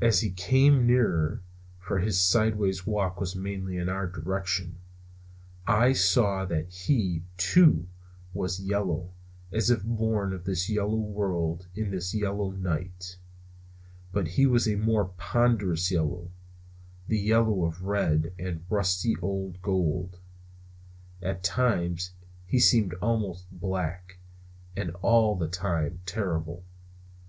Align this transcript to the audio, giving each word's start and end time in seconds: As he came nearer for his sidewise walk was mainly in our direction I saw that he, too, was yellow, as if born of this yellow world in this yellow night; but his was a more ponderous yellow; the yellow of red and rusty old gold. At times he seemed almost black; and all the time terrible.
As 0.00 0.20
he 0.20 0.30
came 0.30 0.86
nearer 0.86 1.42
for 1.80 1.98
his 1.98 2.20
sidewise 2.20 2.86
walk 2.86 3.18
was 3.20 3.34
mainly 3.34 3.76
in 3.76 3.88
our 3.88 4.06
direction 4.06 4.76
I 5.66 5.94
saw 5.94 6.44
that 6.44 6.68
he, 6.72 7.24
too, 7.36 7.88
was 8.32 8.60
yellow, 8.60 9.10
as 9.52 9.68
if 9.68 9.82
born 9.82 10.32
of 10.32 10.44
this 10.44 10.68
yellow 10.70 10.94
world 11.00 11.66
in 11.74 11.90
this 11.90 12.14
yellow 12.14 12.52
night; 12.52 13.18
but 14.12 14.28
his 14.28 14.46
was 14.46 14.68
a 14.68 14.76
more 14.76 15.06
ponderous 15.16 15.90
yellow; 15.90 16.30
the 17.08 17.18
yellow 17.18 17.64
of 17.64 17.82
red 17.82 18.32
and 18.38 18.64
rusty 18.70 19.16
old 19.20 19.60
gold. 19.60 20.20
At 21.20 21.42
times 21.42 22.12
he 22.46 22.60
seemed 22.60 22.94
almost 23.02 23.50
black; 23.50 24.20
and 24.76 24.90
all 25.02 25.34
the 25.34 25.48
time 25.48 25.98
terrible. 26.06 26.62